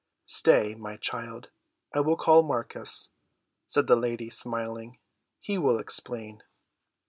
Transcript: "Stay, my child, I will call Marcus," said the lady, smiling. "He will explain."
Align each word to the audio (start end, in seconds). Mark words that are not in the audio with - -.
"Stay, 0.25 0.73
my 0.73 0.97
child, 0.97 1.51
I 1.93 1.99
will 1.99 2.17
call 2.17 2.41
Marcus," 2.41 3.11
said 3.67 3.85
the 3.85 3.95
lady, 3.95 4.31
smiling. 4.31 4.97
"He 5.39 5.59
will 5.59 5.77
explain." 5.77 6.41